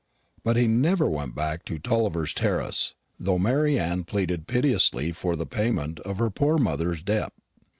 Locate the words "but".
0.43-0.55